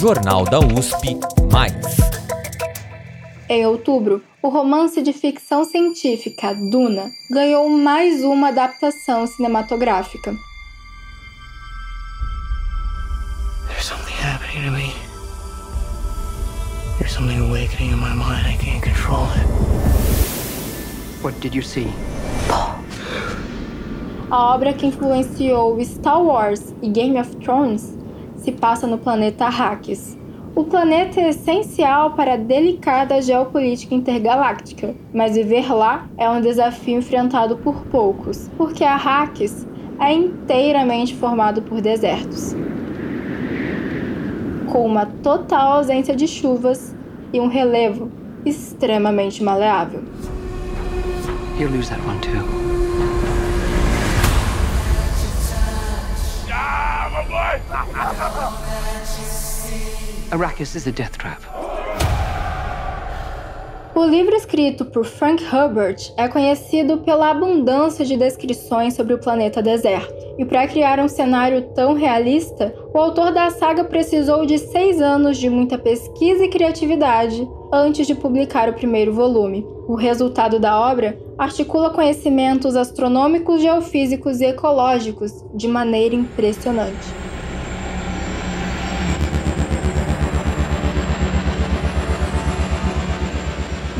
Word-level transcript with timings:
Jornal 0.00 0.44
da 0.46 0.58
USP 0.58 1.20
Mais. 1.52 1.74
Em 3.50 3.66
outubro, 3.66 4.22
o 4.42 4.48
romance 4.48 5.02
de 5.02 5.12
ficção 5.12 5.62
científica 5.62 6.54
Duna 6.54 7.10
ganhou 7.30 7.68
mais 7.68 8.24
uma 8.24 8.48
adaptação 8.48 9.26
cinematográfica. 9.26 10.34
There's 13.68 13.84
something 13.84 14.14
happening 14.24 14.64
to 14.64 14.72
me. 14.72 14.94
There's 16.98 17.12
something 17.12 17.38
awakening 17.38 17.92
in 17.92 17.98
my 17.98 18.14
mind. 18.14 18.46
I 18.46 18.56
can't 18.56 18.82
control 18.82 19.26
it. 19.36 19.46
What 21.22 21.38
did 21.40 21.54
you 21.54 21.62
see? 21.62 21.88
A 24.30 24.54
obra 24.54 24.72
que 24.72 24.86
influenciou 24.86 25.78
Star 25.84 26.22
Wars 26.22 26.74
e 26.80 26.88
Game 26.88 27.20
of 27.20 27.36
Thrones 27.36 28.00
se 28.40 28.52
passa 28.52 28.86
no 28.86 28.98
planeta 28.98 29.44
Arrakis. 29.44 30.18
O 30.54 30.64
planeta 30.64 31.20
é 31.20 31.28
essencial 31.28 32.12
para 32.12 32.34
a 32.34 32.36
delicada 32.36 33.22
geopolítica 33.22 33.94
intergaláctica, 33.94 34.94
mas 35.14 35.36
viver 35.36 35.72
lá 35.72 36.08
é 36.18 36.28
um 36.28 36.40
desafio 36.40 36.98
enfrentado 36.98 37.56
por 37.58 37.86
poucos, 37.86 38.50
porque 38.56 38.82
Arrakis 38.82 39.66
é 40.00 40.12
inteiramente 40.12 41.14
formado 41.14 41.62
por 41.62 41.80
desertos. 41.80 42.56
Com 44.72 44.86
uma 44.86 45.06
total 45.06 45.74
ausência 45.74 46.16
de 46.16 46.26
chuvas 46.26 46.94
e 47.32 47.40
um 47.40 47.46
relevo 47.46 48.10
extremamente 48.44 49.42
maleável. 49.42 50.02
You 51.58 51.68
lose 51.68 51.90
that 51.90 52.00
one 52.06 52.18
too. 52.20 52.69
Arrakis 60.30 60.74
is 60.74 60.86
a 60.86 60.92
death 60.92 61.16
trap. 61.16 61.40
O 63.94 64.04
livro 64.04 64.34
escrito 64.34 64.84
por 64.86 65.04
Frank 65.04 65.44
Herbert 65.44 66.12
é 66.16 66.26
conhecido 66.26 66.98
pela 66.98 67.30
abundância 67.30 68.04
de 68.04 68.16
descrições 68.16 68.94
sobre 68.94 69.12
o 69.12 69.18
planeta 69.18 69.60
deserto. 69.60 70.14
E 70.38 70.44
para 70.44 70.66
criar 70.66 70.98
um 71.00 71.08
cenário 71.08 71.62
tão 71.74 71.92
realista, 71.94 72.74
o 72.94 72.98
autor 72.98 73.32
da 73.32 73.50
saga 73.50 73.84
precisou 73.84 74.46
de 74.46 74.58
seis 74.58 75.02
anos 75.02 75.36
de 75.36 75.50
muita 75.50 75.76
pesquisa 75.76 76.44
e 76.44 76.48
criatividade 76.48 77.46
antes 77.72 78.06
de 78.06 78.14
publicar 78.14 78.68
o 78.68 78.74
primeiro 78.74 79.12
volume. 79.12 79.66
O 79.86 79.96
resultado 79.96 80.58
da 80.58 80.80
obra 80.80 81.18
articula 81.36 81.90
conhecimentos 81.90 82.76
astronômicos, 82.76 83.60
geofísicos 83.60 84.40
e 84.40 84.46
ecológicos 84.46 85.44
de 85.54 85.68
maneira 85.68 86.14
impressionante. 86.14 87.29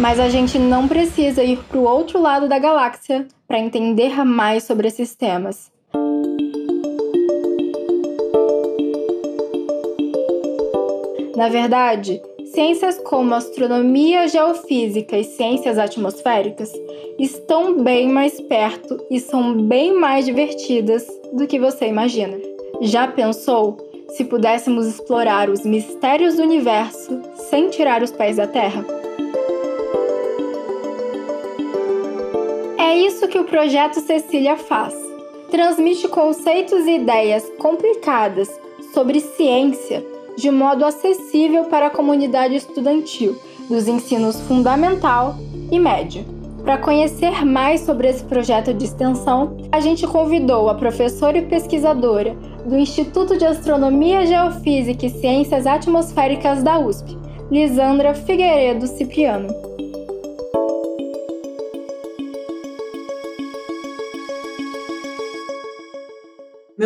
Mas 0.01 0.19
a 0.19 0.31
gente 0.31 0.59
não 0.59 0.89
precisa 0.89 1.45
ir 1.45 1.59
para 1.59 1.79
o 1.79 1.84
outro 1.84 2.19
lado 2.19 2.48
da 2.48 2.59
galáxia 2.59 3.29
para 3.47 3.59
entender 3.59 4.25
mais 4.25 4.65
sobre 4.65 4.89
esses 4.89 5.15
temas. 5.15 5.70
Na 11.37 11.51
verdade, 11.51 12.19
ciências 12.47 12.98
como 12.98 13.34
astronomia, 13.34 14.27
geofísica 14.27 15.19
e 15.19 15.25
ciências 15.25 15.78
atmosféricas 15.78 16.73
estão 17.19 17.83
bem 17.83 18.09
mais 18.09 18.41
perto 18.41 19.05
e 19.11 19.21
são 19.21 19.55
bem 19.55 19.93
mais 19.93 20.25
divertidas 20.25 21.06
do 21.34 21.47
que 21.47 21.59
você 21.59 21.87
imagina. 21.87 22.39
Já 22.81 23.06
pensou 23.06 23.77
se 24.09 24.25
pudéssemos 24.25 24.87
explorar 24.87 25.51
os 25.51 25.62
mistérios 25.62 26.37
do 26.37 26.43
universo 26.43 27.21
sem 27.51 27.69
tirar 27.69 28.03
os 28.03 28.11
pés 28.11 28.37
da 28.37 28.47
Terra? 28.47 29.00
É 32.91 32.99
isso 32.99 33.28
que 33.28 33.39
o 33.39 33.45
projeto 33.45 34.01
Cecília 34.01 34.56
faz. 34.56 34.93
Transmite 35.49 36.09
conceitos 36.09 36.87
e 36.87 36.97
ideias 36.97 37.49
complicadas 37.56 38.51
sobre 38.93 39.21
ciência 39.21 40.05
de 40.37 40.51
modo 40.51 40.84
acessível 40.84 41.67
para 41.67 41.87
a 41.87 41.91
comunidade 41.91 42.56
estudantil 42.56 43.39
dos 43.69 43.87
ensinos 43.87 44.41
fundamental 44.41 45.37
e 45.71 45.79
médio. 45.79 46.25
Para 46.65 46.79
conhecer 46.79 47.45
mais 47.45 47.83
sobre 47.83 48.09
esse 48.09 48.25
projeto 48.25 48.75
de 48.75 48.87
extensão, 48.87 49.56
a 49.71 49.79
gente 49.79 50.05
convidou 50.05 50.69
a 50.69 50.75
professora 50.75 51.39
e 51.39 51.47
pesquisadora 51.47 52.34
do 52.67 52.77
Instituto 52.77 53.39
de 53.39 53.47
Astronomia, 53.47 54.27
Geofísica 54.27 55.06
e 55.06 55.11
Ciências 55.11 55.65
Atmosféricas 55.65 56.65
da 56.65 56.81
USP, 56.81 57.17
Lisandra 57.53 58.15
Figueiredo 58.15 58.89
Cipriano. 58.89 59.69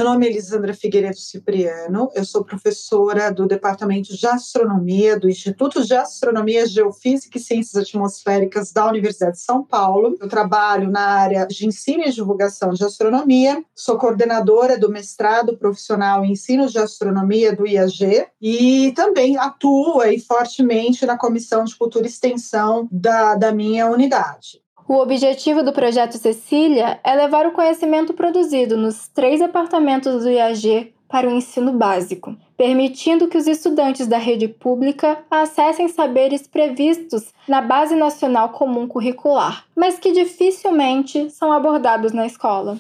Meu 0.04 0.12
nome 0.12 0.26
é 0.26 0.30
Elisandra 0.32 0.74
Figueiredo 0.74 1.16
Cipriano, 1.16 2.10
eu 2.14 2.26
sou 2.26 2.44
professora 2.44 3.32
do 3.32 3.46
Departamento 3.46 4.14
de 4.14 4.26
Astronomia 4.26 5.18
do 5.18 5.26
Instituto 5.26 5.82
de 5.82 5.94
Astronomia, 5.94 6.66
Geofísica 6.66 7.38
e 7.38 7.40
Ciências 7.40 7.82
Atmosféricas 7.82 8.70
da 8.70 8.86
Universidade 8.86 9.38
de 9.38 9.42
São 9.42 9.64
Paulo. 9.64 10.14
Eu 10.20 10.28
trabalho 10.28 10.90
na 10.90 11.00
área 11.00 11.46
de 11.46 11.66
ensino 11.66 12.02
e 12.02 12.10
divulgação 12.10 12.74
de 12.74 12.84
astronomia, 12.84 13.64
sou 13.74 13.96
coordenadora 13.96 14.78
do 14.78 14.90
mestrado 14.90 15.56
profissional 15.56 16.22
em 16.22 16.32
ensino 16.32 16.68
de 16.68 16.78
astronomia 16.78 17.56
do 17.56 17.66
IAG 17.66 18.26
e 18.42 18.92
também 18.94 19.38
atuo 19.38 20.02
aí 20.02 20.20
fortemente 20.20 21.06
na 21.06 21.16
Comissão 21.16 21.64
de 21.64 21.74
Cultura 21.74 22.04
e 22.04 22.10
Extensão 22.10 22.86
da, 22.92 23.36
da 23.36 23.52
minha 23.52 23.86
unidade. 23.86 24.63
O 24.86 24.96
objetivo 24.96 25.62
do 25.62 25.72
projeto 25.72 26.18
Cecília 26.18 27.00
é 27.02 27.14
levar 27.14 27.46
o 27.46 27.52
conhecimento 27.52 28.12
produzido 28.12 28.76
nos 28.76 29.08
três 29.08 29.40
departamentos 29.40 30.22
do 30.22 30.30
IAG 30.30 30.92
para 31.08 31.26
o 31.26 31.30
ensino 31.30 31.72
básico, 31.72 32.36
permitindo 32.54 33.28
que 33.28 33.38
os 33.38 33.46
estudantes 33.46 34.06
da 34.06 34.18
rede 34.18 34.46
pública 34.46 35.24
acessem 35.30 35.88
saberes 35.88 36.46
previstos 36.46 37.32
na 37.48 37.62
Base 37.62 37.94
Nacional 37.94 38.50
Comum 38.50 38.86
Curricular, 38.86 39.64
mas 39.74 39.98
que 39.98 40.12
dificilmente 40.12 41.30
são 41.30 41.50
abordados 41.50 42.12
na 42.12 42.26
escola. 42.26 42.78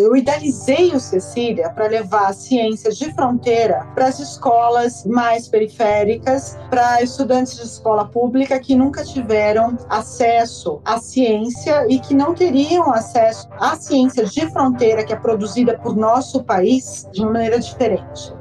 Eu 0.00 0.16
idealizei 0.16 0.94
o 0.94 1.00
Cecília 1.00 1.68
para 1.70 1.86
levar 1.86 2.28
a 2.28 2.32
ciência 2.32 2.90
de 2.90 3.12
fronteira 3.12 3.86
para 3.94 4.06
as 4.06 4.18
escolas 4.18 5.04
mais 5.04 5.46
periféricas, 5.46 6.56
para 6.70 7.02
estudantes 7.02 7.56
de 7.56 7.64
escola 7.64 8.06
pública 8.06 8.58
que 8.58 8.74
nunca 8.74 9.04
tiveram 9.04 9.76
acesso 9.90 10.80
à 10.86 10.98
ciência 10.98 11.86
e 11.86 11.98
que 11.98 12.14
não 12.14 12.34
teriam 12.34 12.90
acesso 12.90 13.46
à 13.58 13.76
ciência 13.76 14.24
de 14.24 14.50
fronteira 14.50 15.04
que 15.04 15.12
é 15.12 15.16
produzida 15.16 15.78
por 15.78 15.94
nosso 15.94 16.42
país 16.44 17.06
de 17.12 17.20
uma 17.20 17.32
maneira 17.32 17.60
diferente. 17.60 18.32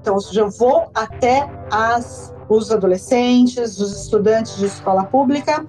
Então, 0.00 0.14
ou 0.14 0.20
seja, 0.20 0.42
eu 0.42 0.50
vou 0.50 0.90
até 0.94 1.48
as 1.72 2.34
os 2.48 2.70
adolescentes, 2.70 3.78
os 3.78 4.04
estudantes 4.04 4.56
de 4.56 4.66
escola 4.66 5.04
pública, 5.04 5.64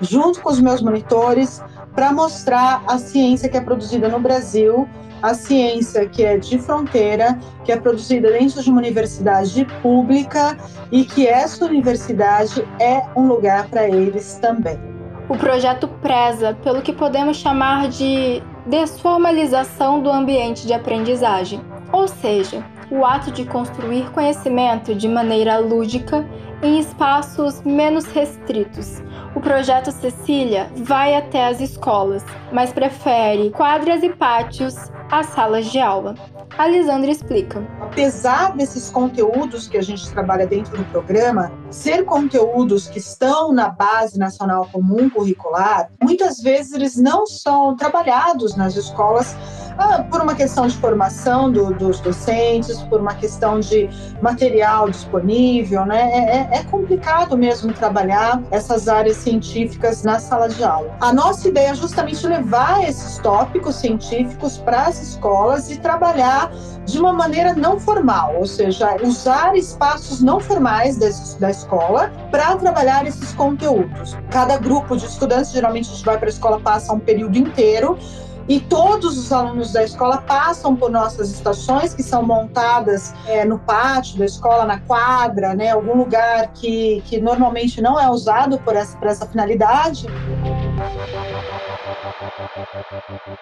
junto 0.00 0.40
com 0.40 0.50
os 0.50 0.60
meus 0.60 0.80
monitores, 0.80 1.62
para 1.94 2.12
mostrar 2.12 2.82
a 2.86 2.98
ciência 2.98 3.48
que 3.48 3.56
é 3.56 3.60
produzida 3.60 4.08
no 4.08 4.18
Brasil, 4.18 4.88
a 5.22 5.32
ciência 5.32 6.06
que 6.06 6.22
é 6.22 6.36
de 6.36 6.58
fronteira, 6.58 7.38
que 7.64 7.72
é 7.72 7.76
produzida 7.76 8.30
dentro 8.30 8.62
de 8.62 8.70
uma 8.70 8.78
universidade 8.78 9.64
pública 9.80 10.56
e 10.92 11.04
que 11.04 11.26
essa 11.26 11.64
universidade 11.64 12.66
é 12.78 13.02
um 13.16 13.26
lugar 13.26 13.68
para 13.68 13.88
eles 13.88 14.38
também. 14.40 14.78
O 15.28 15.36
projeto 15.36 15.88
preza 15.88 16.54
pelo 16.62 16.82
que 16.82 16.92
podemos 16.92 17.38
chamar 17.38 17.88
de 17.88 18.42
desformalização 18.66 20.02
do 20.02 20.10
ambiente 20.10 20.66
de 20.66 20.74
aprendizagem, 20.74 21.60
ou 21.90 22.06
seja, 22.06 22.62
o 22.94 23.04
ato 23.04 23.32
de 23.32 23.44
construir 23.44 24.08
conhecimento 24.12 24.94
de 24.94 25.08
maneira 25.08 25.58
lúdica 25.58 26.24
em 26.62 26.78
espaços 26.78 27.60
menos 27.62 28.04
restritos. 28.04 29.02
O 29.34 29.40
projeto 29.40 29.90
Cecília 29.90 30.70
vai 30.76 31.16
até 31.16 31.48
as 31.48 31.60
escolas, 31.60 32.24
mas 32.52 32.72
prefere 32.72 33.50
quadras 33.50 34.02
e 34.04 34.10
pátios 34.10 34.76
às 35.10 35.26
salas 35.26 35.66
de 35.66 35.80
aula. 35.80 36.14
A 36.56 36.68
Lisandra 36.68 37.10
explica. 37.10 37.66
Apesar 37.80 38.54
desses 38.56 38.88
conteúdos 38.88 39.66
que 39.66 39.76
a 39.76 39.82
gente 39.82 40.08
trabalha 40.10 40.46
dentro 40.46 40.76
do 40.76 40.84
programa 40.84 41.50
ser 41.68 42.04
conteúdos 42.04 42.86
que 42.86 43.00
estão 43.00 43.52
na 43.52 43.68
base 43.68 44.16
nacional 44.16 44.68
comum 44.70 45.10
curricular, 45.10 45.90
muitas 46.00 46.40
vezes 46.40 46.72
eles 46.72 46.96
não 46.96 47.26
são 47.26 47.74
trabalhados 47.74 48.54
nas 48.54 48.76
escolas 48.76 49.36
ah, 49.78 50.04
por 50.10 50.20
uma 50.20 50.34
questão 50.34 50.66
de 50.66 50.76
formação 50.76 51.50
do, 51.50 51.74
dos 51.74 52.00
docentes, 52.00 52.78
por 52.82 53.00
uma 53.00 53.14
questão 53.14 53.60
de 53.60 53.88
material 54.22 54.88
disponível, 54.88 55.84
né? 55.84 56.10
É, 56.12 56.18
é, 56.18 56.60
é 56.60 56.64
complicado 56.64 57.36
mesmo 57.36 57.72
trabalhar 57.72 58.42
essas 58.50 58.88
áreas 58.88 59.16
científicas 59.16 60.02
na 60.02 60.18
sala 60.18 60.48
de 60.48 60.62
aula. 60.62 60.94
A 61.00 61.12
nossa 61.12 61.48
ideia 61.48 61.70
é 61.70 61.74
justamente 61.74 62.26
levar 62.26 62.82
esses 62.88 63.18
tópicos 63.18 63.76
científicos 63.76 64.58
para 64.58 64.82
as 64.82 65.02
escolas 65.02 65.70
e 65.70 65.78
trabalhar 65.78 66.52
de 66.84 66.98
uma 66.98 67.12
maneira 67.12 67.54
não 67.54 67.80
formal, 67.80 68.36
ou 68.36 68.46
seja, 68.46 68.96
usar 69.02 69.56
espaços 69.56 70.20
não 70.20 70.38
formais 70.38 70.98
da 71.38 71.50
escola 71.50 72.12
para 72.30 72.56
trabalhar 72.56 73.06
esses 73.06 73.32
conteúdos. 73.32 74.16
Cada 74.30 74.58
grupo 74.58 74.96
de 74.96 75.06
estudantes, 75.06 75.50
geralmente 75.50 75.88
a 75.90 75.94
gente 75.94 76.04
vai 76.04 76.18
para 76.18 76.28
a 76.28 76.30
escola, 76.30 76.60
passa 76.60 76.92
um 76.92 76.98
período 76.98 77.36
inteiro 77.38 77.98
e 78.48 78.60
todos 78.60 79.18
os 79.18 79.32
alunos 79.32 79.72
da 79.72 79.84
escola 79.84 80.18
passam 80.18 80.76
por 80.76 80.90
nossas 80.90 81.30
estações 81.30 81.94
que 81.94 82.02
são 82.02 82.22
montadas 82.22 83.14
é, 83.26 83.44
no 83.44 83.58
pátio 83.58 84.18
da 84.18 84.24
escola, 84.24 84.64
na 84.64 84.80
quadra, 84.80 85.54
né, 85.54 85.70
algum 85.70 85.96
lugar 85.96 86.52
que, 86.52 87.02
que 87.06 87.20
normalmente 87.20 87.80
não 87.80 87.98
é 87.98 88.08
usado 88.10 88.58
por 88.58 88.76
essa, 88.76 88.96
por 88.98 89.08
essa 89.08 89.26
finalidade. 89.26 90.06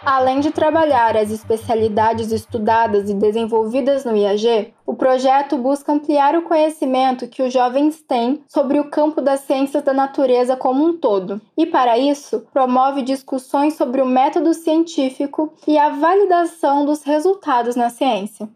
Além 0.04 0.40
de 0.40 0.50
trabalhar 0.50 1.16
as 1.16 1.30
especialidades 1.30 2.30
estudadas 2.30 3.08
e 3.08 3.14
desenvolvidas 3.14 4.04
no 4.04 4.16
IAG, 4.16 4.72
o 4.92 4.94
projeto 4.94 5.56
busca 5.56 5.90
ampliar 5.90 6.36
o 6.36 6.42
conhecimento 6.42 7.26
que 7.26 7.42
os 7.42 7.50
jovens 7.50 8.02
têm 8.02 8.44
sobre 8.46 8.78
o 8.78 8.90
campo 8.90 9.22
das 9.22 9.40
ciências 9.40 9.82
da 9.82 9.94
natureza 9.94 10.54
como 10.54 10.84
um 10.84 10.98
todo, 10.98 11.40
e 11.56 11.64
para 11.64 11.96
isso 11.96 12.46
promove 12.52 13.00
discussões 13.00 13.72
sobre 13.72 14.02
o 14.02 14.06
método 14.06 14.52
científico 14.52 15.50
e 15.66 15.78
a 15.78 15.88
validação 15.88 16.84
dos 16.84 17.02
resultados 17.04 17.74
na 17.74 17.88
ciência. 17.88 18.46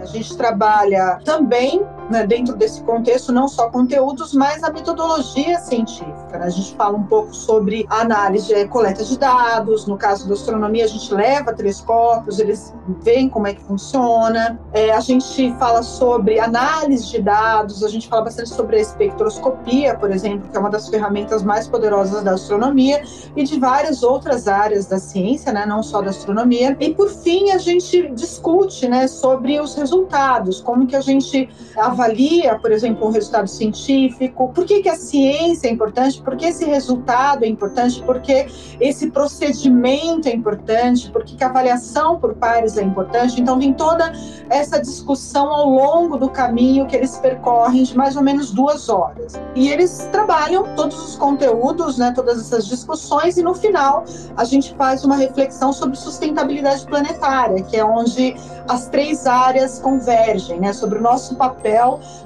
A 0.00 0.06
gente 0.06 0.36
trabalha 0.36 1.20
também 1.24 1.80
né, 2.10 2.26
dentro 2.26 2.56
desse 2.56 2.82
contexto, 2.82 3.32
não 3.32 3.48
só 3.48 3.70
conteúdos, 3.70 4.34
mas 4.34 4.62
a 4.62 4.70
metodologia 4.70 5.58
científica. 5.58 6.38
Né? 6.38 6.46
A 6.46 6.50
gente 6.50 6.74
fala 6.74 6.96
um 6.96 7.04
pouco 7.04 7.34
sobre 7.34 7.86
análise, 7.88 8.52
é, 8.52 8.66
coleta 8.66 9.04
de 9.04 9.18
dados. 9.18 9.86
No 9.86 9.96
caso 9.96 10.28
da 10.28 10.34
astronomia, 10.34 10.84
a 10.84 10.88
gente 10.88 11.12
leva 11.12 11.52
telescópios, 11.52 12.38
eles 12.38 12.74
veem 13.02 13.28
como 13.28 13.46
é 13.46 13.54
que 13.54 13.62
funciona. 13.62 14.60
É, 14.72 14.92
a 14.92 15.00
gente 15.00 15.52
fala 15.58 15.82
sobre 15.82 16.38
análise 16.38 17.08
de 17.08 17.20
dados, 17.20 17.82
a 17.82 17.88
gente 17.88 18.08
fala 18.08 18.22
bastante 18.22 18.50
sobre 18.50 18.76
a 18.76 18.80
espectroscopia, 18.80 19.96
por 19.96 20.10
exemplo, 20.10 20.48
que 20.50 20.56
é 20.56 20.60
uma 20.60 20.70
das 20.70 20.88
ferramentas 20.88 21.42
mais 21.42 21.66
poderosas 21.66 22.22
da 22.22 22.32
astronomia 22.32 23.02
e 23.34 23.44
de 23.44 23.58
várias 23.58 24.02
outras 24.02 24.46
áreas 24.46 24.86
da 24.86 24.98
ciência, 24.98 25.52
né, 25.52 25.64
não 25.64 25.82
só 25.82 26.02
da 26.02 26.10
astronomia. 26.10 26.76
E 26.78 26.94
por 26.94 27.08
fim, 27.08 27.50
a 27.50 27.58
gente 27.58 28.08
discute 28.10 28.88
né, 28.88 29.06
sobre 29.06 29.60
os 29.60 29.74
resultados, 29.74 30.60
como 30.60 30.86
que 30.86 30.96
a 30.96 31.00
gente 31.00 31.48
avalia 31.76 32.01
avalia, 32.02 32.58
por 32.58 32.72
exemplo, 32.72 33.06
um 33.06 33.10
resultado 33.10 33.48
científico, 33.48 34.50
por 34.52 34.64
que, 34.64 34.82
que 34.82 34.88
a 34.88 34.96
ciência 34.96 35.68
é 35.68 35.70
importante, 35.70 36.20
por 36.20 36.36
que 36.36 36.46
esse 36.46 36.64
resultado 36.64 37.44
é 37.44 37.48
importante, 37.48 38.02
por 38.02 38.20
que 38.20 38.46
esse 38.80 39.10
procedimento 39.10 40.28
é 40.28 40.34
importante, 40.34 41.10
por 41.10 41.24
que, 41.24 41.36
que 41.36 41.44
a 41.44 41.48
avaliação 41.48 42.18
por 42.18 42.34
pares 42.34 42.76
é 42.76 42.82
importante. 42.82 43.40
Então, 43.40 43.58
tem 43.58 43.72
toda 43.72 44.12
essa 44.50 44.80
discussão 44.80 45.48
ao 45.48 45.68
longo 45.68 46.16
do 46.16 46.28
caminho 46.28 46.86
que 46.86 46.96
eles 46.96 47.16
percorrem 47.18 47.84
de 47.84 47.96
mais 47.96 48.16
ou 48.16 48.22
menos 48.22 48.50
duas 48.50 48.88
horas. 48.88 49.34
E 49.54 49.68
eles 49.68 50.08
trabalham 50.10 50.74
todos 50.74 51.00
os 51.00 51.16
conteúdos, 51.16 51.98
né, 51.98 52.12
todas 52.14 52.40
essas 52.40 52.66
discussões, 52.66 53.36
e 53.36 53.42
no 53.42 53.54
final 53.54 54.04
a 54.36 54.44
gente 54.44 54.74
faz 54.74 55.04
uma 55.04 55.16
reflexão 55.16 55.72
sobre 55.72 55.96
sustentabilidade 55.96 56.84
planetária, 56.86 57.62
que 57.62 57.76
é 57.76 57.84
onde 57.84 58.34
as 58.68 58.88
três 58.88 59.26
áreas 59.26 59.78
convergem, 59.78 60.58
né, 60.58 60.72
sobre 60.72 60.98
o 60.98 61.02
nosso 61.02 61.36
papel 61.36 61.81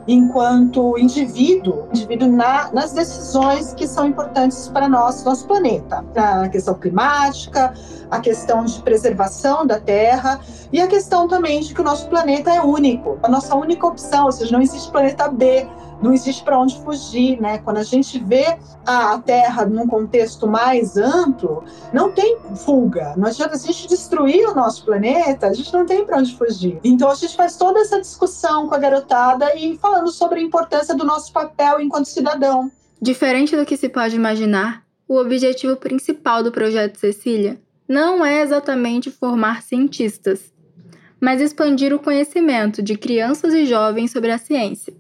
enquanto 0.07 0.99
indivíduo, 0.99 1.89
indivíduo 1.93 2.29
na, 2.29 2.71
nas 2.73 2.93
decisões 2.93 3.75
que 3.75 3.87
são 3.87 4.07
importantes 4.07 4.69
para 4.69 4.89
nós, 4.89 5.25
nosso 5.25 5.47
planeta. 5.47 6.05
A 6.15 6.49
questão 6.49 6.75
climática, 6.75 7.75
a 8.11 8.21
questão 8.21 8.65
de 8.65 8.81
preservação 8.83 9.67
da 9.67 9.81
Terra 9.81 10.41
e 10.73 10.81
a 10.81 10.87
questão 10.87 11.29
também 11.29 11.61
de 11.61 11.75
que 11.75 11.81
o 11.81 11.85
nosso 11.85 12.09
planeta 12.09 12.51
é 12.51 12.61
único, 12.61 13.19
a 13.23 13.29
nossa 13.29 13.55
única 13.55 13.87
opção, 13.87 14.27
ou 14.27 14.33
seja, 14.33 14.53
não 14.53 14.63
existe 14.63 14.91
planeta 14.91 15.29
B 15.29 15.67
não 16.03 16.13
existe 16.13 16.43
para 16.43 16.59
onde 16.59 16.79
fugir, 16.81 17.41
né? 17.41 17.59
Quando 17.59 17.79
a 17.79 17.83
gente 17.83 18.19
vê 18.19 18.59
a 18.85 19.19
Terra 19.19 19.65
num 19.65 19.87
contexto 19.87 20.47
mais 20.47 20.97
amplo, 20.97 21.65
não 21.93 22.13
tem 22.13 22.39
fuga. 22.57 23.15
Não 23.17 23.27
adianta 23.29 23.55
a 23.55 23.59
gente 23.59 23.89
destruir 23.89 24.49
o 24.49 24.55
nosso 24.55 24.85
planeta, 24.85 25.47
a 25.47 25.55
gente 25.55 25.73
não 25.73 25.87
tem 25.87 26.05
para 26.05 26.19
onde 26.19 26.37
fugir. 26.37 26.79
Então 26.85 27.11
a 27.11 27.15
gente 27.15 27.35
faz 27.37 27.57
toda 27.57 27.81
essa 27.81 28.01
discussão 28.01 28.69
com 28.69 28.75
a 28.75 28.79
garotada 28.79 29.55
e 29.57 29.77
falando 29.79 30.11
sobre 30.11 30.41
a 30.41 30.43
importância 30.43 30.95
do 30.95 31.05
nosso 31.05 31.33
papel 31.33 31.81
enquanto 31.81 32.07
cidadão. 32.07 32.71
Diferente 33.01 33.57
do 33.57 33.67
que 33.67 33.77
se 33.77 33.89
pode 33.89 34.17
imaginar, 34.17 34.83
o 35.09 35.19
objetivo 35.19 35.77
principal 35.77 36.43
do 36.43 36.53
projeto 36.53 36.99
Cecília 36.99 37.61
não 37.89 38.25
é 38.25 38.43
exatamente 38.43 39.11
formar 39.11 39.63
cientistas, 39.63 40.53
mas 41.21 41.41
expandir 41.41 41.95
o 41.95 41.99
conhecimento 41.99 42.83
de 42.83 42.97
crianças 42.97 43.55
e 43.55 43.65
jovens 43.65 44.11
sobre 44.11 44.33
a 44.33 44.39
ciência 44.39 44.93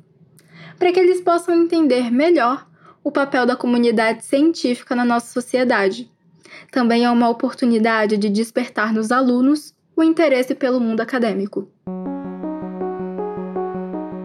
para 0.78 0.92
que 0.92 1.00
eles 1.00 1.20
possam 1.20 1.54
entender 1.54 2.10
melhor 2.10 2.66
o 3.02 3.10
papel 3.10 3.46
da 3.46 3.56
comunidade 3.56 4.24
científica 4.24 4.94
na 4.94 5.04
nossa 5.04 5.32
sociedade. 5.32 6.10
Também 6.70 7.04
é 7.04 7.10
uma 7.10 7.28
oportunidade 7.28 8.16
de 8.16 8.28
despertar 8.28 8.92
nos 8.92 9.12
alunos 9.12 9.72
o 9.94 10.02
interesse 10.02 10.54
pelo 10.54 10.80
mundo 10.80 11.00
acadêmico. 11.00 11.70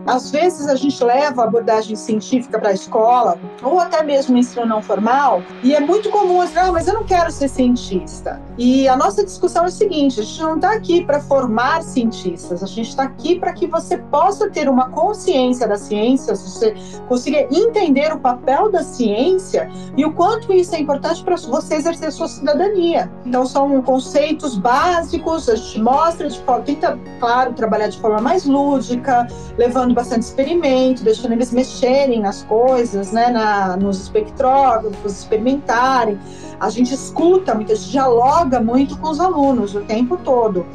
Às 0.05 0.31
vezes 0.31 0.67
a 0.67 0.75
gente 0.75 1.03
leva 1.03 1.43
a 1.43 1.45
abordagem 1.45 1.95
científica 1.95 2.59
para 2.59 2.69
a 2.69 2.73
escola, 2.73 3.37
ou 3.61 3.79
até 3.79 4.03
mesmo 4.03 4.37
ensino 4.37 4.65
não 4.65 4.81
formal, 4.81 5.43
e 5.63 5.75
é 5.75 5.79
muito 5.79 6.09
comum 6.09 6.43
dizer, 6.43 6.59
ah, 6.59 6.71
mas 6.71 6.87
eu 6.87 6.93
não 6.93 7.03
quero 7.03 7.31
ser 7.31 7.47
cientista. 7.47 8.41
E 8.57 8.87
a 8.87 8.95
nossa 8.95 9.23
discussão 9.23 9.63
é 9.63 9.67
a 9.67 9.71
seguinte: 9.71 10.19
a 10.19 10.23
gente 10.23 10.41
não 10.41 10.55
está 10.55 10.73
aqui 10.73 11.03
para 11.03 11.19
formar 11.19 11.83
cientistas, 11.83 12.63
a 12.63 12.67
gente 12.67 12.89
está 12.89 13.03
aqui 13.03 13.39
para 13.39 13.53
que 13.53 13.67
você 13.67 13.97
possa 13.97 14.49
ter 14.49 14.67
uma 14.67 14.89
consciência 14.89 15.67
da 15.67 15.77
ciência, 15.77 16.35
você 16.35 16.73
consiga 17.07 17.47
entender 17.51 18.11
o 18.13 18.19
papel 18.19 18.71
da 18.71 18.83
ciência 18.83 19.69
e 19.95 20.05
o 20.05 20.13
quanto 20.13 20.51
isso 20.53 20.75
é 20.75 20.79
importante 20.79 21.23
para 21.23 21.35
você 21.35 21.75
exercer 21.75 22.11
sua 22.11 22.27
cidadania. 22.27 23.11
Então, 23.25 23.45
são 23.45 23.81
conceitos 23.81 24.57
básicos, 24.57 25.49
a 25.49 25.55
gente 25.55 25.79
mostra, 25.79 26.27
de 26.29 26.41
tenta, 26.65 26.99
claro, 27.19 27.53
trabalhar 27.53 27.87
de 27.87 27.99
forma 27.99 28.21
mais 28.21 28.45
lúdica, 28.45 29.27
levando 29.57 29.90
bastante 29.93 30.23
experimento, 30.23 31.03
deixando 31.03 31.33
eles 31.33 31.51
mexerem 31.51 32.21
nas 32.21 32.43
coisas, 32.43 33.11
né, 33.11 33.29
na, 33.29 33.77
nos 33.77 34.01
espectrógrafos, 34.01 35.19
experimentarem. 35.19 36.19
A 36.59 36.69
gente 36.69 36.93
escuta 36.93 37.55
muito, 37.55 37.71
a 37.71 37.75
gente 37.75 37.91
dialoga 37.91 38.59
muito 38.59 38.97
com 38.97 39.09
os 39.09 39.19
alunos 39.19 39.75
o 39.75 39.81
tempo 39.81 40.17
todo. 40.17 40.65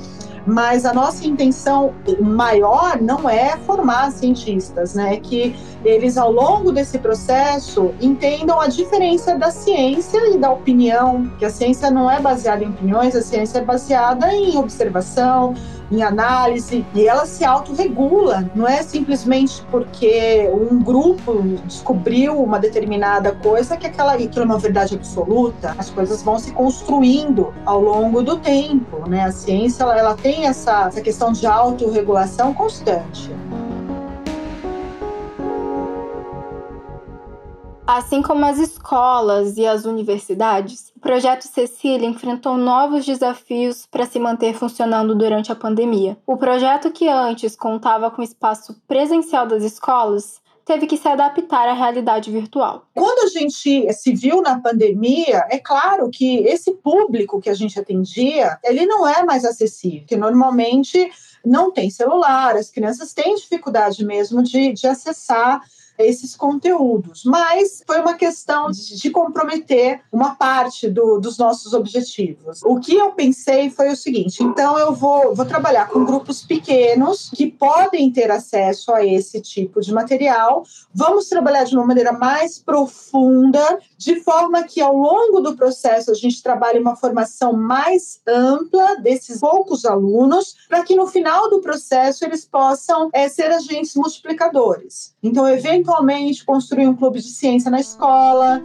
Mas 0.46 0.84
a 0.84 0.94
nossa 0.94 1.26
intenção 1.26 1.92
maior 2.20 3.00
não 3.02 3.28
é 3.28 3.56
formar 3.56 4.12
cientistas, 4.12 4.94
né? 4.94 5.14
É 5.14 5.16
que 5.16 5.56
eles, 5.86 6.18
ao 6.18 6.32
longo 6.32 6.72
desse 6.72 6.98
processo, 6.98 7.94
entendam 8.00 8.60
a 8.60 8.66
diferença 8.66 9.38
da 9.38 9.50
ciência 9.52 10.18
e 10.34 10.38
da 10.38 10.50
opinião, 10.50 11.30
que 11.38 11.44
a 11.44 11.50
ciência 11.50 11.90
não 11.90 12.10
é 12.10 12.20
baseada 12.20 12.64
em 12.64 12.68
opiniões, 12.68 13.14
a 13.14 13.22
ciência 13.22 13.58
é 13.58 13.62
baseada 13.62 14.34
em 14.34 14.56
observação, 14.56 15.54
em 15.90 16.02
análise, 16.02 16.84
e 16.94 17.06
ela 17.06 17.26
se 17.26 17.44
autorregula, 17.44 18.50
não 18.54 18.66
é 18.66 18.82
simplesmente 18.82 19.62
porque 19.70 20.50
um 20.52 20.82
grupo 20.82 21.40
descobriu 21.64 22.42
uma 22.42 22.58
determinada 22.58 23.32
coisa 23.32 23.76
que 23.76 23.86
aquela, 23.86 24.16
é 24.16 24.40
uma 24.42 24.58
verdade 24.58 24.96
absoluta. 24.96 25.74
As 25.78 25.90
coisas 25.90 26.22
vão 26.22 26.38
se 26.38 26.50
construindo 26.50 27.54
ao 27.64 27.80
longo 27.80 28.22
do 28.22 28.36
tempo, 28.38 29.08
né? 29.08 29.24
A 29.24 29.32
ciência 29.32 29.84
ela, 29.84 29.96
ela 29.96 30.14
tem 30.14 30.46
essa, 30.46 30.86
essa 30.88 31.00
questão 31.00 31.32
de 31.32 31.46
autorregulação 31.46 32.52
constante. 32.52 33.30
Assim 37.86 38.20
como 38.20 38.44
as 38.44 38.58
escolas 38.58 39.56
e 39.56 39.64
as 39.64 39.84
universidades, 39.84 40.92
o 40.96 40.98
projeto 40.98 41.42
Cecília 41.42 42.08
enfrentou 42.08 42.56
novos 42.56 43.06
desafios 43.06 43.86
para 43.86 44.04
se 44.04 44.18
manter 44.18 44.54
funcionando 44.54 45.14
durante 45.14 45.52
a 45.52 45.54
pandemia. 45.54 46.18
O 46.26 46.36
projeto, 46.36 46.90
que 46.90 47.08
antes 47.08 47.54
contava 47.54 48.10
com 48.10 48.22
espaço 48.22 48.74
presencial 48.88 49.46
das 49.46 49.62
escolas, 49.62 50.40
teve 50.64 50.88
que 50.88 50.96
se 50.96 51.06
adaptar 51.06 51.68
à 51.68 51.74
realidade 51.74 52.28
virtual. 52.28 52.88
Quando 52.92 53.24
a 53.24 53.38
gente 53.38 53.92
se 53.92 54.12
viu 54.12 54.42
na 54.42 54.60
pandemia, 54.60 55.46
é 55.48 55.58
claro 55.58 56.10
que 56.10 56.38
esse 56.38 56.74
público 56.74 57.40
que 57.40 57.48
a 57.48 57.54
gente 57.54 57.78
atendia, 57.78 58.58
ele 58.64 58.84
não 58.84 59.06
é 59.06 59.22
mais 59.22 59.44
acessível, 59.44 60.04
que 60.08 60.16
normalmente 60.16 61.08
não 61.44 61.70
tem 61.70 61.88
celular, 61.88 62.56
as 62.56 62.68
crianças 62.68 63.14
têm 63.14 63.36
dificuldade 63.36 64.04
mesmo 64.04 64.42
de, 64.42 64.72
de 64.72 64.88
acessar 64.88 65.60
esses 65.98 66.36
conteúdos. 66.36 67.22
Mas 67.24 67.82
foi 67.86 68.00
uma 68.00 68.14
questão 68.14 68.70
de, 68.70 69.10
comprometer 69.10 70.00
uma 70.12 70.34
parte 70.34 70.88
do, 70.88 71.18
dos 71.18 71.38
nossos 71.38 71.72
objetivos. 71.72 72.60
O 72.64 72.80
que 72.80 72.94
eu 72.94 73.12
pensei 73.12 73.70
foi 73.70 73.90
o 73.90 73.96
seguinte: 73.96 74.42
então 74.42 74.78
eu 74.78 74.92
vou, 74.92 75.34
vou 75.34 75.46
trabalhar 75.46 75.88
com 75.88 76.04
grupos 76.04 76.42
pequenos 76.42 77.30
que 77.34 77.50
podem 77.50 78.10
ter 78.10 78.30
acesso 78.30 78.92
a 78.92 79.04
esse 79.04 79.40
tipo 79.40 79.80
de 79.80 79.92
material. 79.92 80.64
Vamos 80.94 81.28
trabalhar 81.28 81.64
de 81.64 81.76
uma 81.76 81.86
maneira 81.86 82.12
mais 82.12 82.58
profunda, 82.58 83.78
de 83.96 84.20
forma 84.20 84.64
que 84.64 84.80
ao 84.80 84.96
longo 84.96 85.40
do 85.40 85.56
processo 85.56 86.10
a 86.10 86.14
gente 86.14 86.42
trabalhe 86.42 86.78
uma 86.78 86.96
formação 86.96 87.52
mais 87.52 88.20
ampla 88.26 88.96
desses 88.96 89.40
poucos 89.40 89.84
alunos, 89.84 90.56
para 90.68 90.82
que 90.82 90.94
no 90.94 91.06
final 91.06 91.48
do 91.48 91.60
processo 91.60 92.24
eles 92.24 92.44
possam 92.44 93.08
é, 93.12 93.28
ser 93.28 93.50
agentes 93.50 93.94
multiplicadores. 93.94 95.14
Então, 95.22 95.46
eventualmente, 95.86 96.44
construir 96.44 96.88
um 96.88 96.96
clube 96.96 97.20
de 97.20 97.28
ciência 97.28 97.70
na 97.70 97.78
escola. 97.78 98.60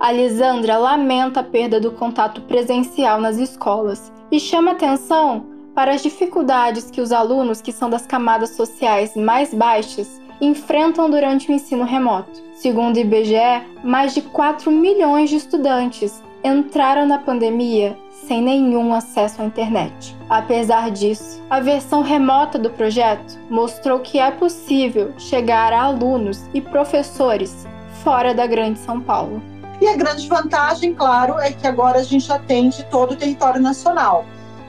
A 0.00 0.12
Lisandra 0.12 0.76
lamenta 0.76 1.40
a 1.40 1.44
perda 1.44 1.80
do 1.80 1.92
contato 1.92 2.40
presencial 2.42 3.20
nas 3.20 3.36
escolas 3.36 4.12
e 4.30 4.40
chama 4.40 4.72
atenção 4.72 5.46
para 5.74 5.92
as 5.92 6.02
dificuldades 6.02 6.90
que 6.90 7.00
os 7.00 7.12
alunos 7.12 7.60
que 7.60 7.72
são 7.72 7.88
das 7.88 8.06
camadas 8.06 8.50
sociais 8.50 9.14
mais 9.14 9.54
baixas 9.54 10.20
enfrentam 10.40 11.08
durante 11.10 11.50
o 11.50 11.52
ensino 11.52 11.84
remoto. 11.84 12.42
Segundo 12.54 12.96
o 12.96 13.00
IBGE, 13.00 13.62
mais 13.84 14.14
de 14.14 14.22
4 14.22 14.70
milhões 14.70 15.30
de 15.30 15.36
estudantes 15.36 16.22
entraram 16.44 17.06
na 17.06 17.18
pandemia 17.18 17.96
sem 18.26 18.42
nenhum 18.42 18.92
acesso 18.92 19.40
à 19.40 19.44
internet. 19.44 20.16
Apesar 20.28 20.90
disso, 20.90 21.42
a 21.48 21.60
versão 21.60 22.02
remota 22.02 22.58
do 22.58 22.70
projeto 22.70 23.38
mostrou 23.48 24.00
que 24.00 24.18
é 24.18 24.30
possível 24.30 25.12
chegar 25.18 25.72
a 25.72 25.82
alunos 25.82 26.44
e 26.52 26.60
professores 26.60 27.66
fora 28.04 28.34
da 28.34 28.46
Grande 28.46 28.78
São 28.78 29.00
Paulo. 29.00 29.42
E 29.80 29.86
a 29.86 29.96
grande 29.96 30.28
vantagem, 30.28 30.92
claro, 30.92 31.38
é 31.38 31.52
que 31.52 31.66
agora 31.66 32.00
a 32.00 32.02
gente 32.02 32.30
atende 32.32 32.84
todo 32.90 33.12
o 33.12 33.16
território 33.16 33.60
nacional. 33.60 34.24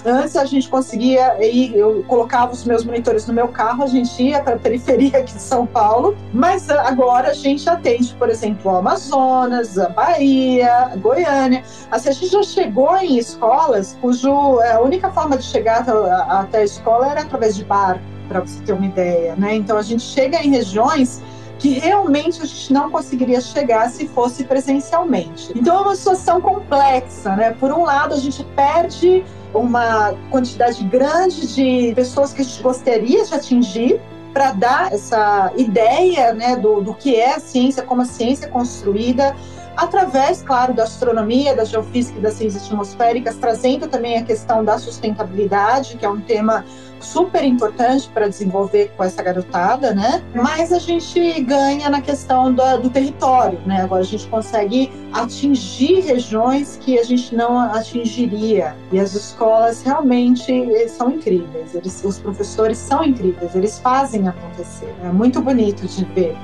Antes 0.05 0.35
a 0.35 0.45
gente 0.45 0.69
conseguia 0.69 1.37
ir, 1.45 1.75
eu 1.75 2.03
colocava 2.07 2.53
os 2.53 2.63
meus 2.63 2.85
monitores 2.85 3.27
no 3.27 3.33
meu 3.33 3.49
carro, 3.49 3.83
a 3.83 3.87
gente 3.87 4.21
ia 4.23 4.41
para 4.41 4.55
a 4.55 4.59
periferia 4.59 5.19
aqui 5.19 5.33
de 5.33 5.41
São 5.41 5.65
Paulo, 5.65 6.15
mas 6.33 6.69
agora 6.69 7.31
a 7.31 7.33
gente 7.33 7.69
atende, 7.69 8.13
por 8.15 8.29
exemplo, 8.29 8.71
o 8.71 8.75
Amazonas, 8.75 9.77
a 9.77 9.89
Bahia, 9.89 10.91
a 10.93 10.95
Goiânia. 10.95 11.63
Assim, 11.91 12.09
a 12.09 12.11
gente 12.13 12.31
já 12.31 12.43
chegou 12.43 12.95
em 12.97 13.17
escolas 13.17 13.97
cujo 14.01 14.61
é, 14.61 14.73
a 14.73 14.81
única 14.81 15.11
forma 15.11 15.37
de 15.37 15.43
chegar 15.43 15.85
até 16.29 16.59
a 16.59 16.63
escola 16.63 17.09
era 17.09 17.21
através 17.21 17.55
de 17.55 17.65
barco, 17.65 18.01
para 18.27 18.41
você 18.41 18.61
ter 18.63 18.73
uma 18.73 18.85
ideia, 18.85 19.35
né? 19.35 19.55
Então 19.55 19.77
a 19.77 19.81
gente 19.81 20.03
chega 20.03 20.37
em 20.37 20.51
regiões 20.51 21.21
que 21.57 21.77
realmente 21.77 22.41
a 22.41 22.45
gente 22.45 22.71
não 22.71 22.89
conseguiria 22.89 23.41
chegar 23.41 23.89
se 23.89 24.07
fosse 24.07 24.45
presencialmente. 24.45 25.51
Então 25.53 25.77
é 25.77 25.81
uma 25.81 25.95
situação 25.95 26.39
complexa, 26.39 27.35
né? 27.35 27.51
Por 27.59 27.71
um 27.71 27.83
lado, 27.83 28.13
a 28.13 28.17
gente 28.17 28.43
perde 28.55 29.25
uma 29.53 30.13
quantidade 30.29 30.83
grande 30.83 31.53
de 31.53 31.93
pessoas 31.95 32.33
que 32.33 32.41
a 32.41 32.43
gente 32.43 32.61
gostaria 32.61 33.23
de 33.25 33.33
atingir 33.33 33.99
para 34.33 34.51
dar 34.51 34.93
essa 34.93 35.51
ideia 35.57 36.33
né, 36.33 36.55
do, 36.55 36.81
do 36.81 36.93
que 36.93 37.15
é 37.15 37.35
a 37.35 37.39
ciência, 37.39 37.83
como 37.83 38.01
a 38.01 38.05
ciência 38.05 38.45
é 38.45 38.49
construída, 38.49 39.35
através, 39.79 40.41
claro, 40.41 40.73
da 40.73 40.83
astronomia, 40.83 41.55
da 41.55 41.63
geofísica 41.63 42.19
e 42.19 42.21
das 42.21 42.33
ciências 42.33 42.65
atmosféricas, 42.65 43.35
trazendo 43.35 43.87
também 43.87 44.17
a 44.17 44.23
questão 44.23 44.63
da 44.63 44.77
sustentabilidade, 44.77 45.97
que 45.97 46.05
é 46.05 46.09
um 46.09 46.19
tema 46.19 46.65
super 46.99 47.43
importante 47.43 48.09
para 48.13 48.27
desenvolver 48.27 48.91
com 48.95 49.03
essa 49.03 49.23
garotada, 49.23 49.93
né? 49.93 50.21
Mas 50.35 50.73
a 50.73 50.79
gente 50.79 51.41
ganha 51.41 51.89
na 51.89 52.01
questão 52.01 52.53
do, 52.53 52.77
do, 52.81 52.89
território, 52.89 53.59
né? 53.65 53.81
Agora 53.83 54.01
a 54.01 54.05
gente 54.05 54.27
consegue 54.27 54.91
atingir 55.13 56.01
regiões 56.01 56.77
que 56.81 56.99
a 56.99 57.03
gente 57.03 57.33
não 57.33 57.57
atingiria. 57.57 58.75
E 58.91 58.99
as 58.99 59.13
escolas 59.15 59.81
realmente 59.81 60.51
são 60.89 61.11
incríveis. 61.11 61.73
Eles, 61.73 62.03
os 62.03 62.19
professores 62.19 62.77
são 62.77 63.03
incríveis. 63.03 63.55
Eles 63.55 63.79
fazem 63.79 64.27
acontecer. 64.27 64.93
É 65.03 65.09
muito 65.09 65.41
bonito 65.41 65.87
de 65.87 66.03
ver. 66.05 66.35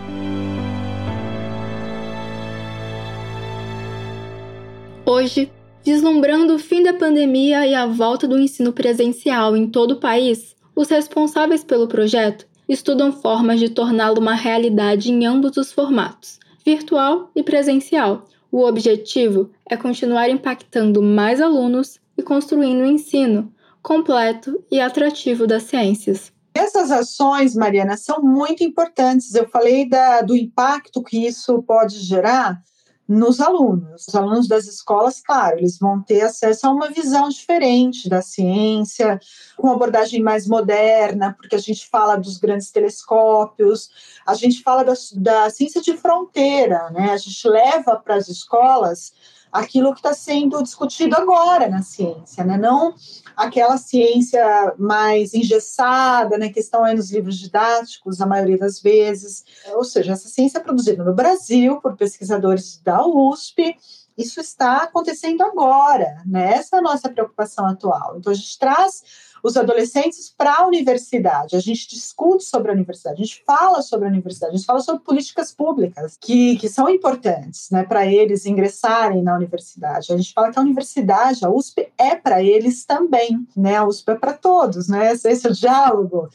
Hoje, 5.07 5.51
vislumbrando 5.83 6.55
o 6.55 6.59
fim 6.59 6.81
da 6.81 6.91
pandemia 6.91 7.67
e 7.67 7.75
a 7.75 7.85
volta 7.85 8.27
do 8.27 8.39
ensino 8.39 8.73
presencial 8.73 9.55
em 9.55 9.69
todo 9.69 9.91
o 9.91 9.99
país, 9.99 10.55
os 10.75 10.89
responsáveis 10.89 11.63
pelo 11.63 11.87
projeto 11.87 12.47
estudam 12.67 13.11
formas 13.11 13.59
de 13.59 13.69
torná-lo 13.69 14.19
uma 14.19 14.33
realidade 14.33 15.11
em 15.11 15.23
ambos 15.23 15.57
os 15.57 15.71
formatos, 15.71 16.39
virtual 16.65 17.29
e 17.35 17.43
presencial. 17.43 18.25
O 18.51 18.65
objetivo 18.65 19.51
é 19.69 19.77
continuar 19.77 20.27
impactando 20.27 21.03
mais 21.03 21.39
alunos 21.39 21.99
e 22.17 22.23
construindo 22.23 22.79
um 22.79 22.91
ensino 22.91 23.53
completo 23.83 24.59
e 24.71 24.81
atrativo 24.81 25.45
das 25.45 25.63
ciências. 25.63 26.33
Essas 26.51 26.89
ações, 26.89 27.53
Mariana, 27.53 27.95
são 27.95 28.23
muito 28.23 28.63
importantes. 28.63 29.35
Eu 29.35 29.47
falei 29.49 29.87
da, 29.87 30.21
do 30.21 30.35
impacto 30.35 31.03
que 31.03 31.27
isso 31.27 31.61
pode 31.61 31.99
gerar 31.99 32.59
nos 33.07 33.39
alunos. 33.39 34.07
Os 34.07 34.15
alunos 34.15 34.47
das 34.47 34.65
escolas, 34.65 35.21
claro, 35.21 35.59
eles 35.59 35.77
vão 35.77 36.01
ter 36.01 36.21
acesso 36.21 36.67
a 36.67 36.71
uma 36.71 36.89
visão 36.89 37.29
diferente 37.29 38.09
da 38.09 38.21
ciência, 38.21 39.19
com 39.55 39.67
uma 39.67 39.75
abordagem 39.75 40.21
mais 40.21 40.47
moderna, 40.47 41.35
porque 41.37 41.55
a 41.55 41.59
gente 41.59 41.87
fala 41.87 42.15
dos 42.15 42.37
grandes 42.37 42.71
telescópios, 42.71 43.89
a 44.25 44.33
gente 44.33 44.63
fala 44.63 44.83
da, 44.83 44.93
da 45.15 45.49
ciência 45.49 45.81
de 45.81 45.95
fronteira, 45.97 46.89
né? 46.91 47.11
A 47.11 47.17
gente 47.17 47.47
leva 47.47 47.95
para 47.95 48.15
as 48.15 48.27
escolas 48.27 49.13
aquilo 49.55 49.93
que 49.93 49.99
está 49.99 50.13
sendo 50.13 50.61
discutido 50.61 51.15
agora 51.15 51.69
na 51.69 51.81
ciência, 51.81 52.43
né? 52.43 52.57
Não 52.57 52.93
aquela 53.35 53.77
ciência 53.77 54.73
mais 54.77 55.33
engessada, 55.33 56.37
né, 56.37 56.49
que 56.49 56.59
estão 56.59 56.83
aí 56.83 56.95
nos 56.95 57.11
livros 57.11 57.37
didáticos, 57.37 58.21
a 58.21 58.25
maioria 58.25 58.57
das 58.57 58.81
vezes. 58.81 59.43
Ou 59.73 59.83
seja, 59.83 60.13
essa 60.13 60.29
ciência 60.29 60.59
é 60.59 60.61
produzida 60.61 61.03
no 61.03 61.13
Brasil 61.13 61.81
por 61.81 61.97
pesquisadores 61.97 62.79
da 62.83 63.05
USP, 63.05 63.75
isso 64.17 64.39
está 64.39 64.83
acontecendo 64.83 65.43
agora, 65.43 66.21
né? 66.25 66.53
Essa 66.53 66.77
é 66.77 66.79
a 66.79 66.81
nossa 66.81 67.09
preocupação 67.09 67.65
atual. 67.65 68.17
Então, 68.17 68.31
a 68.31 68.35
gente 68.35 68.57
traz 68.57 69.03
os 69.45 69.55
adolescentes 69.55 70.33
para 70.35 70.55
a 70.55 70.65
universidade. 70.65 71.55
A 71.55 71.59
gente 71.59 71.87
discute 71.87 72.43
sobre 72.43 72.71
a 72.71 72.73
universidade, 72.73 73.21
a 73.21 73.25
gente 73.25 73.43
fala 73.45 73.81
sobre 73.83 74.07
a 74.07 74.09
universidade, 74.09 74.53
a 74.53 74.57
gente 74.57 74.65
fala 74.65 74.79
sobre 74.79 75.03
políticas 75.03 75.51
públicas 75.51 76.17
que, 76.19 76.57
que 76.57 76.67
são 76.67 76.89
importantes 76.89 77.69
né, 77.69 77.83
para 77.83 78.07
eles 78.07 78.47
ingressarem 78.47 79.21
na 79.21 79.35
universidade. 79.35 80.11
A 80.11 80.17
gente 80.17 80.33
fala 80.33 80.51
que 80.51 80.57
a 80.57 80.63
universidade, 80.63 81.45
a 81.45 81.49
USP, 81.49 81.87
é 81.95 82.15
para 82.15 82.41
eles 82.41 82.85
também, 82.85 83.45
né? 83.55 83.75
A 83.77 83.85
USP 83.85 84.11
é 84.11 84.15
para 84.15 84.33
todos, 84.33 84.87
né? 84.87 85.11
Esse 85.11 85.45
é 85.45 85.49
o 85.49 85.53
diálogo. 85.53 86.27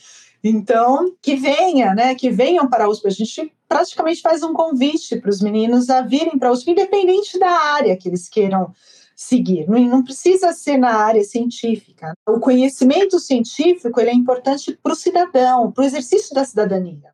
Então, 0.43 1.13
que 1.21 1.35
venha, 1.35 1.95
né? 1.95 2.15
Que 2.15 2.31
venham 2.31 2.69
para 2.69 2.85
a 2.85 2.89
USP. 2.89 3.09
A 3.09 3.11
gente 3.11 3.53
praticamente 3.71 4.21
faz 4.21 4.43
um 4.43 4.53
convite 4.53 5.15
para 5.21 5.31
os 5.31 5.41
meninos 5.41 5.89
a 5.89 6.03
virem 6.03 6.37
para 6.37 6.49
a 6.49 6.53
USP, 6.53 6.73
independente 6.73 7.39
da 7.39 7.49
área 7.49 7.97
que 7.97 8.09
eles 8.09 8.29
queiram 8.29 8.73
seguir. 9.15 9.69
Não, 9.69 9.79
não 9.79 10.03
precisa 10.03 10.53
ser 10.53 10.77
na 10.77 10.97
área 10.97 11.23
científica. 11.23 12.13
O 12.29 12.41
conhecimento 12.41 13.21
científico 13.21 14.01
ele 14.01 14.11
é 14.11 14.15
importante 14.15 14.77
para 14.83 14.93
o 14.93 14.97
cidadão, 14.97 15.71
para 15.71 15.83
o 15.83 15.87
exercício 15.87 16.35
da 16.35 16.45
cidadania. 16.45 17.13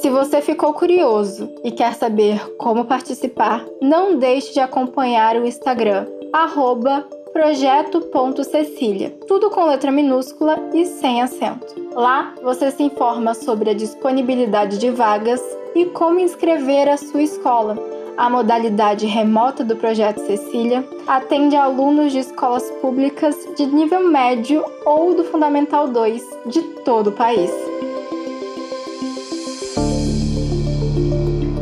Se 0.00 0.08
você 0.10 0.40
ficou 0.40 0.72
curioso 0.74 1.50
e 1.64 1.72
quer 1.72 1.94
saber 1.96 2.56
como 2.56 2.84
participar, 2.84 3.66
não 3.82 4.16
deixe 4.16 4.52
de 4.52 4.60
acompanhar 4.60 5.34
o 5.34 5.44
Instagram, 5.44 6.06
arroba 6.32 7.04
projeto.cecília, 7.32 9.10
tudo 9.26 9.50
com 9.50 9.64
letra 9.64 9.90
minúscula 9.90 10.58
e 10.74 10.84
sem 10.84 11.22
acento. 11.22 11.74
Lá 11.94 12.34
você 12.42 12.70
se 12.70 12.82
informa 12.82 13.34
sobre 13.34 13.70
a 13.70 13.74
disponibilidade 13.74 14.78
de 14.78 14.90
vagas 14.90 15.40
e 15.74 15.86
como 15.86 16.20
inscrever 16.20 16.88
a 16.88 16.96
sua 16.96 17.22
escola. 17.22 17.78
A 18.16 18.28
modalidade 18.28 19.06
remota 19.06 19.64
do 19.64 19.76
Projeto 19.76 20.18
Cecília 20.20 20.84
atende 21.06 21.56
alunos 21.56 22.12
de 22.12 22.18
escolas 22.18 22.68
públicas 22.82 23.36
de 23.56 23.64
nível 23.66 24.08
médio 24.08 24.64
ou 24.84 25.14
do 25.14 25.24
Fundamental 25.24 25.88
2 25.88 26.22
de 26.46 26.62
todo 26.84 27.08
o 27.08 27.12
país. 27.12 27.50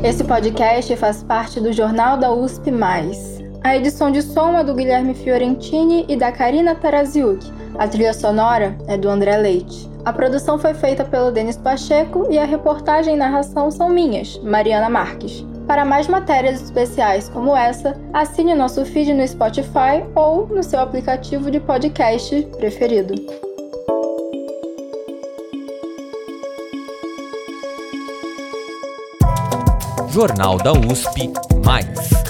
Esse 0.02 0.24
podcast 0.24 0.96
faz 0.96 1.22
parte 1.22 1.60
do 1.60 1.72
Jornal 1.72 2.16
da 2.16 2.32
USP. 2.32 2.70
A 3.62 3.76
edição 3.76 4.10
de 4.10 4.22
som 4.22 4.56
é 4.56 4.64
do 4.64 4.74
Guilherme 4.74 5.14
Fiorentini 5.14 6.04
e 6.08 6.16
da 6.16 6.30
Karina 6.30 6.74
Taraziuk. 6.74 7.44
A 7.78 7.88
trilha 7.88 8.14
sonora 8.14 8.76
é 8.86 8.96
do 8.96 9.08
André 9.08 9.36
Leite. 9.36 9.88
A 10.04 10.12
produção 10.12 10.58
foi 10.58 10.74
feita 10.74 11.04
pelo 11.04 11.30
Denis 11.30 11.56
Pacheco 11.56 12.26
e 12.30 12.38
a 12.38 12.44
reportagem 12.44 13.14
e 13.14 13.16
narração 13.16 13.70
são 13.70 13.88
minhas, 13.88 14.38
Mariana 14.42 14.88
Marques. 14.88 15.44
Para 15.66 15.84
mais 15.84 16.08
matérias 16.08 16.62
especiais 16.62 17.28
como 17.28 17.54
essa, 17.54 17.94
assine 18.12 18.54
nosso 18.54 18.84
feed 18.86 19.12
no 19.12 19.26
Spotify 19.26 20.02
ou 20.14 20.46
no 20.46 20.62
seu 20.62 20.80
aplicativo 20.80 21.50
de 21.50 21.60
podcast 21.60 22.42
preferido. 22.56 23.14
Jornal 30.10 30.56
da 30.56 30.72
USP, 30.72 31.30
mais. 31.64 32.27